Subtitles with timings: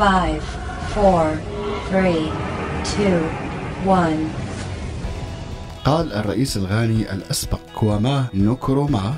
[0.00, 0.40] 5
[0.96, 1.36] 4
[1.90, 2.32] 3
[2.82, 3.22] 2
[3.86, 4.16] 1
[5.84, 9.14] قال الرئيس الغاني الأسبق كواما نوكروما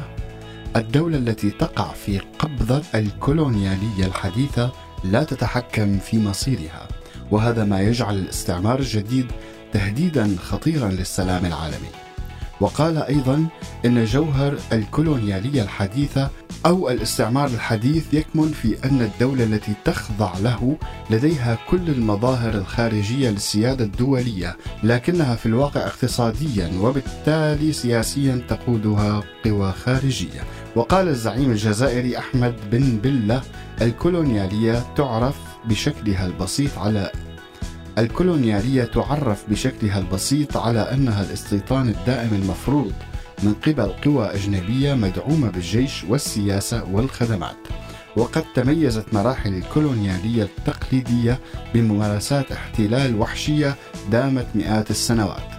[0.77, 4.73] الدولة التي تقع في قبضة الكولونيالية الحديثة
[5.05, 6.89] لا تتحكم في مصيرها
[7.31, 9.27] وهذا ما يجعل الاستعمار الجديد
[9.73, 11.91] تهديدا خطيرا للسلام العالمي.
[12.61, 13.47] وقال أيضا
[13.87, 16.31] إن جوهر الكولونيالية الحديثة
[16.67, 20.77] أو الاستعمار الحديث يكمن في أن الدولة التي تخضع له
[21.11, 30.45] لديها كل المظاهر الخارجية للسيادة الدولية لكنها في الواقع اقتصاديا وبالتالي سياسيا تقودها قوى خارجية.
[30.77, 33.43] وقال الزعيم الجزائري أحمد بن بلة
[33.83, 37.11] الكولونيالية تعرف بشكلها البسيط على
[37.99, 42.93] الكولونيالية تعرف بشكلها البسيط على أنها الاستيطان الدائم المفروض
[43.43, 47.57] من قبل قوى أجنبية مدعومة بالجيش والسياسة والخدمات.
[48.17, 51.41] وقد تميزت مراحل الكولونيالية التقليدية
[51.75, 53.77] بممارسات احتلال وحشية
[54.11, 55.53] دامت مئات السنوات.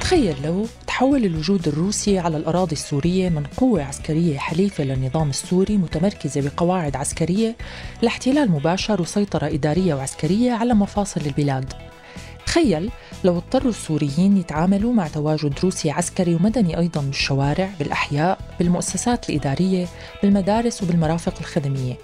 [0.00, 6.40] تخيل لو تحول الوجود الروسي على الأراضي السورية من قوة عسكرية حليفة للنظام السوري متمركزة
[6.40, 7.56] بقواعد عسكرية
[8.02, 11.72] لاحتلال مباشر وسيطرة إدارية وعسكرية على مفاصل البلاد.
[12.46, 12.90] تخيل
[13.24, 19.86] لو اضطروا السوريين يتعاملوا مع تواجد روسي عسكري ومدني أيضا بالشوارع بالأحياء بالمؤسسات الإدارية
[20.22, 21.94] بالمدارس وبالمرافق الخدمية.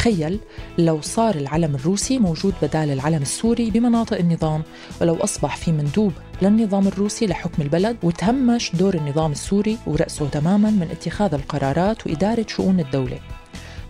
[0.00, 0.40] تخيل
[0.78, 4.62] لو صار العلم الروسي موجود بدال العلم السوري بمناطق النظام
[5.00, 6.12] ولو أصبح في مندوب
[6.42, 12.80] للنظام الروسي لحكم البلد وتهمش دور النظام السوري ورأسه تماما من اتخاذ القرارات وإدارة شؤون
[12.80, 13.18] الدولة.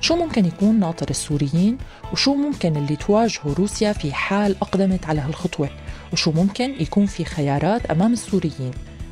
[0.00, 1.78] شو ممكن يكون ناطر السوريين؟
[2.12, 5.70] وشو ممكن اللي تواجهه روسيا في حال أقدمت على هالخطوة؟
[6.12, 8.70] وشو ممكن يكون في خيارات أمام السوريين؟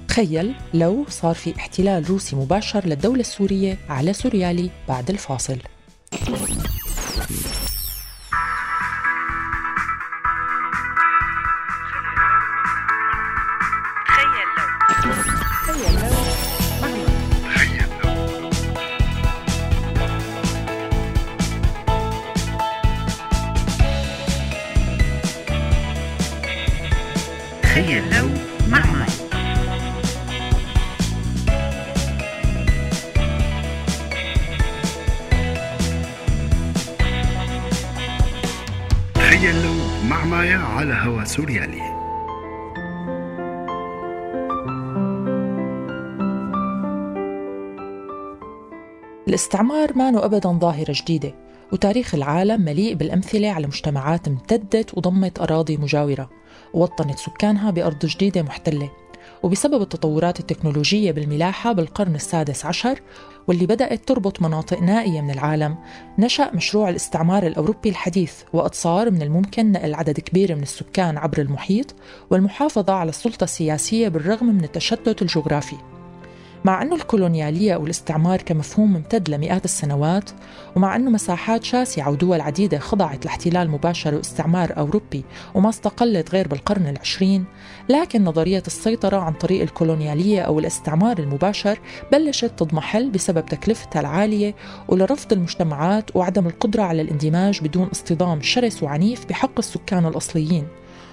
[0.08, 5.58] تخيل لو صار في احتلال روسي مباشر للدولة السورية على سوريالي بعد الفاصل.
[27.88, 28.28] تخيل لو
[28.68, 29.06] مع ماي
[39.14, 39.72] تخيل لو
[40.08, 41.82] مع مايا على هوا سوريالي.
[49.28, 51.47] الاستعمار ما أبدا ظاهرة جديدة.
[51.72, 56.30] وتاريخ العالم مليء بالأمثلة على مجتمعات امتدت وضمت أراضي مجاورة
[56.74, 58.90] ووطنت سكانها بأرض جديدة محتلة.
[59.42, 63.00] وبسبب التطورات التكنولوجية بالملاحة بالقرن السادس عشر
[63.48, 65.76] واللي بدأت تربط مناطق نائية من العالم
[66.18, 71.38] نشأ مشروع الاستعمار الأوروبي الحديث وقد صار من الممكن نقل عدد كبير من السكان عبر
[71.38, 71.94] المحيط
[72.30, 75.76] والمحافظة على السلطة السياسية بالرغم من التشتت الجغرافي.
[76.68, 80.30] مع أنه الكولونيالية أو الاستعمار كمفهوم امتد لمئات السنوات
[80.76, 85.24] ومع أنه مساحات شاسعة ودول عديدة خضعت لاحتلال مباشر واستعمار أوروبي
[85.54, 87.44] وما استقلت غير بالقرن العشرين
[87.88, 91.78] لكن نظرية السيطرة عن طريق الكولونيالية أو الاستعمار المباشر
[92.12, 94.54] بلشت تضمحل بسبب تكلفتها العالية
[94.88, 100.66] ولرفض المجتمعات وعدم القدرة على الاندماج بدون اصطدام شرس وعنيف بحق السكان الأصليين.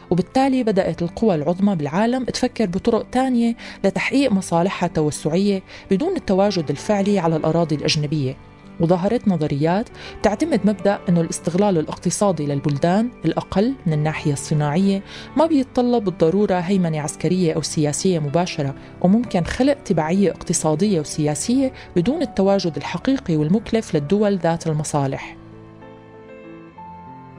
[0.10, 7.36] وبالتالي بدأت القوى العظمى بالعالم تفكر بطرق تانية لتحقيق مصالحها التوسعية بدون التواجد الفعلي على
[7.36, 8.38] الأراضي الأجنبية.
[8.80, 9.90] وظهرت نظريات
[10.24, 15.04] تعتمد مبدأ أنه الاستغلال الاقتصادي للبلدان الأقل من الناحية الصناعية
[15.38, 22.76] ما بيتطلب بالضرورة هيمنة عسكرية أو سياسية مباشرة وممكن خلق تبعية اقتصادية وسياسية بدون التواجد
[22.76, 25.45] الحقيقي والمكلف للدول ذات المصالح.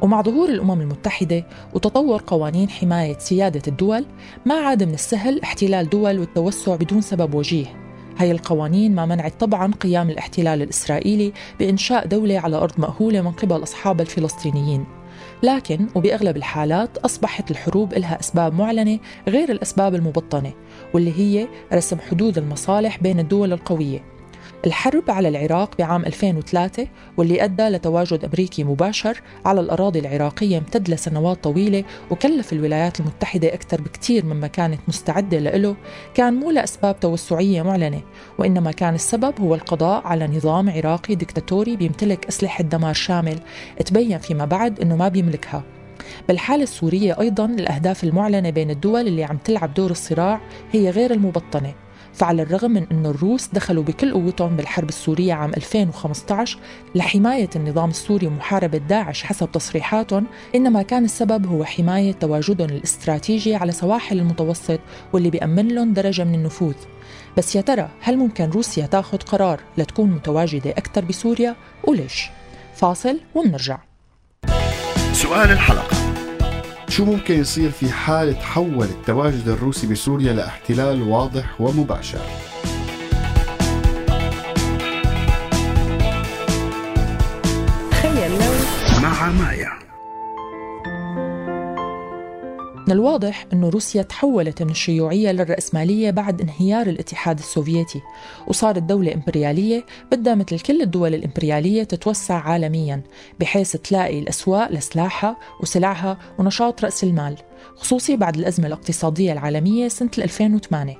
[0.02, 4.04] ومع ظهور الأمم المتحدة وتطور قوانين حماية سيادة الدول
[4.46, 7.66] ما عاد من السهل احتلال دول والتوسع بدون سبب وجيه.
[8.18, 13.62] هاي القوانين ما منعت طبعا قيام الاحتلال الإسرائيلي بإنشاء دولة على أرض مأهولة من قبل
[13.62, 14.84] أصحاب الفلسطينيين.
[15.42, 18.98] لكن وبأغلب الحالات أصبحت الحروب لها أسباب معلنة
[19.28, 20.52] غير الأسباب المبطنة
[20.94, 24.15] واللي هي رسم حدود المصالح بين الدول القوية.
[24.66, 26.86] الحرب على العراق بعام 2003
[27.16, 33.80] واللي أدى لتواجد أمريكي مباشر على الأراضي العراقية امتد لسنوات طويلة وكلف الولايات المتحدة أكثر
[33.80, 35.76] بكثير مما كانت مستعدة له
[36.14, 38.00] كان مو لأسباب توسعية معلنة
[38.38, 43.38] وإنما كان السبب هو القضاء على نظام عراقي دكتاتوري بيمتلك أسلحة دمار شامل
[43.86, 45.62] تبين فيما بعد أنه ما بيملكها.
[46.28, 50.40] بالحالة السورية أيضا الأهداف المعلنة بين الدول اللي عم تلعب دور الصراع
[50.72, 51.74] هي غير المبطنة.
[52.16, 56.58] فعلى الرغم من أن الروس دخلوا بكل قوتهم بالحرب السورية عام 2015
[56.94, 63.72] لحماية النظام السوري ومحاربة داعش حسب تصريحاتهم إنما كان السبب هو حماية تواجدهم الاستراتيجي على
[63.72, 64.80] سواحل المتوسط
[65.12, 66.74] واللي بيأمن لهم درجة من النفوذ.
[67.36, 72.30] بس يا ترى هل ممكن روسيا تاخذ قرار لتكون متواجدة أكثر بسوريا؟ وليش؟
[72.74, 73.78] فاصل ومنرجع
[75.12, 76.05] سؤال الحلقة.
[76.96, 82.20] شو ممكن يصير في حال تحول التواجد الروسي بسوريا لاحتلال واضح ومباشر؟
[87.90, 89.85] تخيل لو مع مايا
[92.86, 98.02] من الواضح أن روسيا تحولت من الشيوعية للرأسمالية بعد انهيار الاتحاد السوفيتي
[98.46, 103.02] وصارت دولة إمبريالية بدها مثل كل الدول الإمبريالية تتوسع عالميا
[103.40, 107.36] بحيث تلاقي الأسواق لسلاحها وسلعها ونشاط رأس المال
[107.76, 110.96] خصوصي بعد الأزمة الاقتصادية العالمية سنة 2008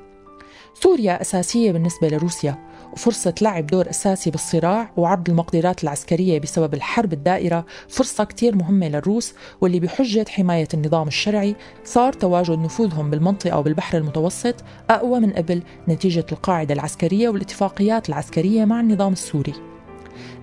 [0.74, 7.66] سوريا أساسية بالنسبة لروسيا وفرصة لعب دور أساسي بالصراع وعرض المقدرات العسكرية بسبب الحرب الدائرة
[7.88, 14.54] فرصة كتير مهمة للروس واللي بحجة حماية النظام الشرعي صار تواجد نفوذهم بالمنطقة وبالبحر المتوسط
[14.90, 19.54] أقوى من قبل نتيجة القاعدة العسكرية والاتفاقيات العسكرية مع النظام السوري.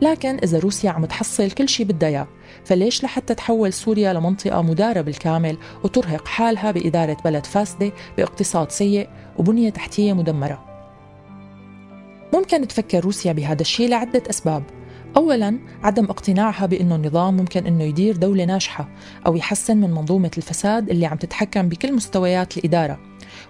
[0.01, 2.28] لكن إذا روسيا عم تحصل كل شيء بدها إياه
[2.66, 9.69] فليش لحتى تحول سوريا لمنطقة مدارة بالكامل وترهق حالها بإدارة بلد فاسدة باقتصاد سيء وبنية
[9.69, 10.73] تحتية مدمرة؟
[12.33, 14.63] ممكن تفكر روسيا بهذا الشيء لعدة أسباب.
[15.18, 18.89] أولا عدم اقتناعها بأنه النظام ممكن أنه يدير دولة ناجحة
[19.25, 23.00] أو يحسن من منظومة الفساد اللي عم تتحكم بكل مستويات الإدارة.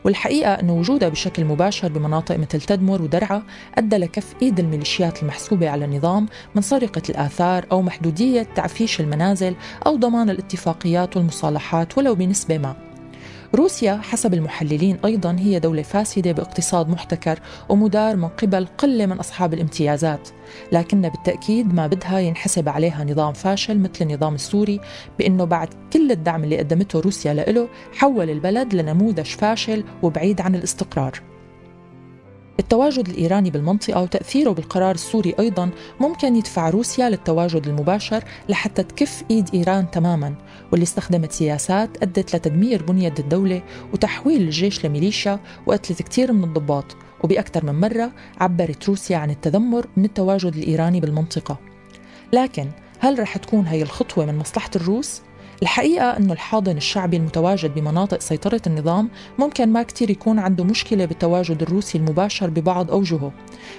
[0.03, 3.43] والحقيقة أنه وجودها بشكل مباشر بمناطق مثل تدمر ودرعا
[3.75, 9.95] أدى لكف إيد الميليشيات المحسوبة على النظام من سرقة الآثار أو محدودية تعفيش المنازل أو
[9.95, 12.92] ضمان الاتفاقيات والمصالحات ولو بنسبة ما.
[13.55, 17.39] روسيا حسب المحللين أيضا هي دولة فاسدة باقتصاد محتكر
[17.69, 20.29] ومدار من قبل قلة من أصحاب الامتيازات
[20.71, 24.79] لكن بالتأكيد ما بدها ينحسب عليها نظام فاشل مثل النظام السوري
[25.19, 31.32] بأنه بعد كل الدعم اللي قدمته روسيا له حول البلد لنموذج فاشل وبعيد عن الاستقرار.
[32.59, 35.69] التواجد الإيراني بالمنطقة وتأثيره بالقرار السوري أيضا
[35.99, 40.35] ممكن يدفع روسيا للتواجد المباشر لحتى تكف إيد إيران تماما
[40.71, 43.61] واللي استخدمت سياسات أدت لتدمير بنية الدولة
[43.93, 50.05] وتحويل الجيش لميليشيا وقتلت كثير من الضباط وبأكثر من مرة عبرت روسيا عن التذمر من
[50.05, 51.57] التواجد الإيراني بالمنطقة
[52.33, 52.69] لكن
[52.99, 55.21] هل رح تكون هي الخطوة من مصلحة الروس؟
[55.63, 61.61] الحقيقة أنه الحاضن الشعبي المتواجد بمناطق سيطرة النظام ممكن ما كتير يكون عنده مشكلة بالتواجد
[61.61, 63.31] الروسي المباشر ببعض أوجهه.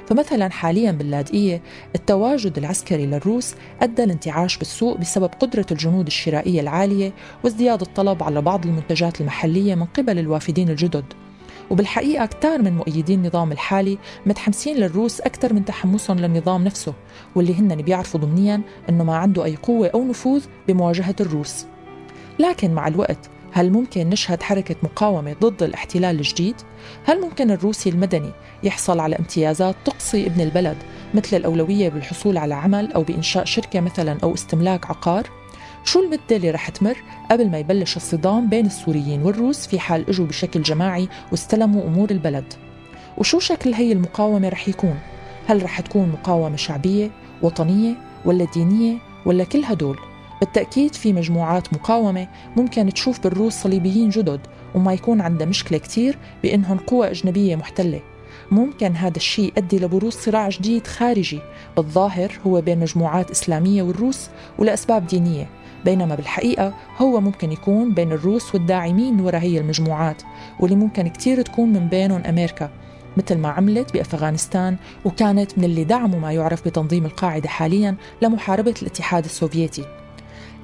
[0.07, 1.63] فمثلا حاليا باللاذقية
[1.95, 7.13] التواجد العسكري للروس أدى لانتعاش بالسوق بسبب قدرة الجنود الشرائية العالية
[7.45, 11.05] وازدياد الطلب على بعض المنتجات المحلية من قبل الوافدين الجدد.
[11.71, 16.95] وبالحقيقة كتار من مؤيدين النظام الحالي متحمسين للروس أكثر من تحمسهم للنظام نفسه
[17.35, 21.67] واللي هن بيعرفوا ضمنيا أنه ما عنده أي قوة أو نفوذ بمواجهة الروس.
[22.39, 26.55] لكن مع الوقت هل ممكن نشهد حركة مقاومة ضد الاحتلال الجديد؟
[27.05, 28.31] هل ممكن الروسي المدني
[28.63, 30.77] يحصل على امتيازات تقصي ابن البلد
[31.15, 35.31] مثل الأولوية بالحصول على عمل أو بإنشاء شركة مثلا أو استملاك عقار؟
[35.85, 36.97] شو المدة اللي رح تمر
[37.31, 42.55] قبل ما يبلش الصدام بين السوريين والروس في حال إجوا بشكل جماعي واستلموا أمور البلد؟
[43.19, 44.99] وشو شكل هي المقاومة رح يكون؟
[45.47, 47.11] هل رح تكون مقاومة شعبية،
[47.43, 47.95] وطنية،
[48.25, 49.99] ولا دينية، ولا كل هدول؟
[50.41, 54.41] بالتأكيد في مجموعات مقاومة ممكن تشوف بالروس صليبيين جدد
[54.75, 58.01] وما يكون عندها مشكلة كتير بإنهم قوى أجنبية محتلة.
[58.51, 61.41] ممكن هذا الشيء يؤدي لبروز صراع جديد خارجي
[61.77, 65.49] بالظاهر هو بين مجموعات إسلامية والروس ولأسباب دينية.
[65.85, 70.23] بينما بالحقيقة هو ممكن يكون بين الروس والداعمين وراء هي المجموعات
[70.61, 72.71] واللي ممكن كتير تكون من بينهم أمريكا.
[73.17, 79.25] مثل ما عملت بأفغانستان وكانت من اللي دعموا ما يعرف بتنظيم القاعدة حاليا لمحاربة الاتحاد
[79.25, 79.85] السوفيتي.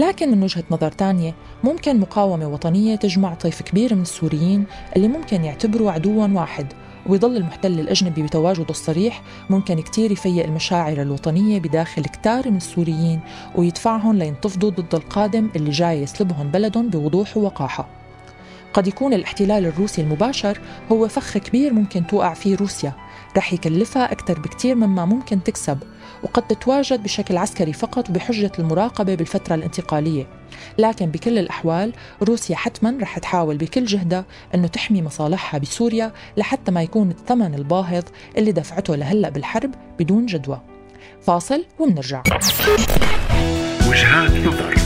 [0.00, 4.64] لكن من وجهة نظر تانية ممكن مقاومة وطنية تجمع طيف كبير من السوريين
[4.97, 6.66] اللي ممكن يعتبروا عدوا واحد
[7.07, 13.21] ويظل المحتل الأجنبي بتواجده الصريح ممكن كتير يفيق المشاعر الوطنية بداخل كتار من السوريين
[13.54, 17.88] ويدفعهم لينتفضوا ضد القادم اللي جاي يسلبهم بلدهم بوضوح ووقاحة.
[18.73, 20.61] قد يكون الاحتلال الروسي المباشر
[20.92, 22.92] هو فخ كبير ممكن توقع فيه روسيا
[23.37, 25.78] رح يكلفها أكثر بكتير مما ممكن تكسب
[26.22, 30.26] وقد تتواجد بشكل عسكري فقط بحجة المراقبة بالفترة الانتقالية.
[30.78, 36.82] لكن بكل الأحوال روسيا حتما رح تحاول بكل جهدها أنه تحمي مصالحها بسوريا لحتى ما
[36.82, 38.04] يكون الثمن الباهظ
[38.38, 40.60] اللي دفعته لهلأ بالحرب بدون جدوى.
[41.22, 42.22] فاصل ومنرجع.
[43.88, 44.79] وجهات نظر.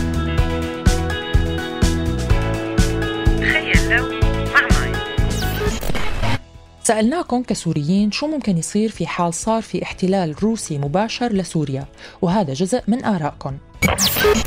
[6.86, 11.86] سألناكم كسوريين شو ممكن يصير في حال صار في احتلال روسي مباشر لسوريا
[12.22, 13.58] وهذا جزء من آرائكم.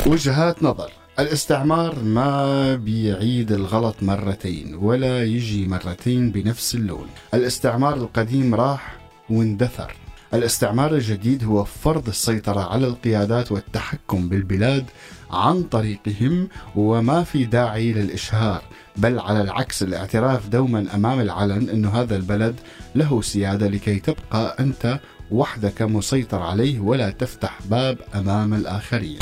[0.08, 0.92] وجهات نظر.
[1.20, 7.08] الاستعمار ما بيعيد الغلط مرتين ولا يجي مرتين بنفس اللون.
[7.34, 8.96] الاستعمار القديم راح
[9.30, 9.96] واندثر.
[10.34, 14.86] الاستعمار الجديد هو فرض السيطرة على القيادات والتحكم بالبلاد
[15.32, 18.62] عن طريقهم وما في داعي للإشهار
[18.98, 22.56] بل على العكس الاعتراف دوما أمام العلن أن هذا البلد
[22.96, 25.00] له سيادة لكي تبقى أنت
[25.32, 29.20] وحدك مسيطر عليه ولا تفتح باب أمام الآخرين.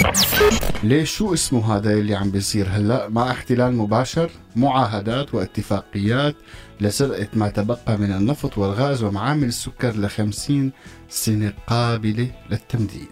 [0.84, 6.36] ليش شو اسمه هذا اللي عم بيصير هلأ مع احتلال مباشر معاهدات واتفاقيات
[6.82, 10.72] لسرقة ما تبقى من النفط والغاز ومعامل السكر لخمسين
[11.10, 13.08] سنة قابلة للتمديد.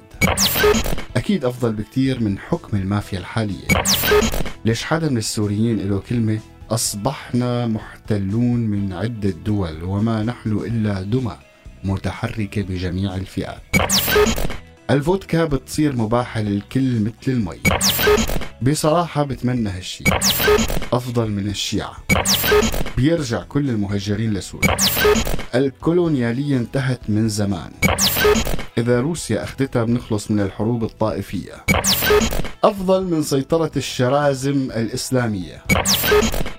[1.17, 3.67] أكيد أفضل بكثير من حكم المافيا الحالية.
[4.65, 6.39] ليش حدا من السوريين له كلمة
[6.71, 11.37] أصبحنا محتلون من عدة دول وما نحن إلا دمى
[11.83, 13.61] متحركة بجميع الفئات.
[14.89, 17.59] الفودكا بتصير مباحة للكل مثل المي.
[18.61, 20.03] بصراحة بتمنى هالشي.
[20.93, 21.95] أفضل من الشيعة.
[22.97, 24.77] بيرجع كل المهجرين لسوريا.
[25.55, 27.71] الكولونيالية انتهت من زمان.
[28.77, 31.65] إذا روسيا أخذتها بنخلص من الحروب الطائفية.
[32.63, 35.63] أفضل من سيطرة الشرازم الإسلامية.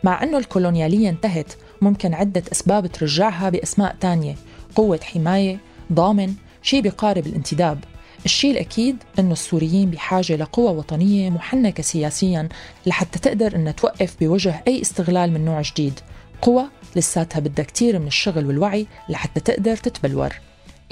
[0.04, 1.52] مع أنه الكولونيالية انتهت
[1.82, 4.36] ممكن عدة أسباب ترجعها بأسماء تانية.
[4.74, 5.58] قوة حماية
[5.92, 7.84] ضامن شيء بيقارب الانتداب.
[8.24, 12.48] الشيء الأكيد أنه السوريين بحاجة لقوة وطنية محنكة سياسيا
[12.86, 16.00] لحتى تقدر أنها توقف بوجه أي استغلال من نوع جديد.
[16.42, 20.32] قوة لساتها بدها كتير من الشغل والوعي لحتى تقدر تتبلور.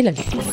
[0.00, 0.44] إلى اللقاء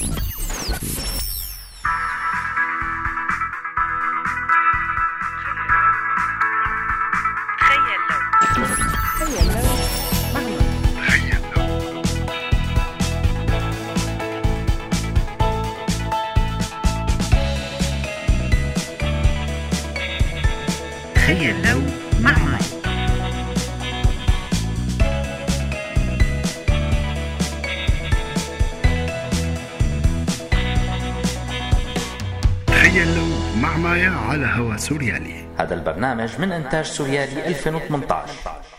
[33.79, 35.45] مايا على هوا سوريالي.
[35.57, 38.78] هذا البرنامج من إنتاج سوريالي 2018